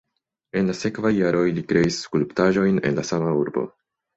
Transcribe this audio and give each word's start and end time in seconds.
En 0.61 0.69
la 0.71 0.75
sekvaj 0.77 1.11
jaroj 1.17 1.43
li 1.59 1.65
kreis 1.73 1.99
skulptaĵojn 2.07 2.83
en 2.91 2.99
la 3.01 3.07
sama 3.11 3.37
urbo. 3.45 3.69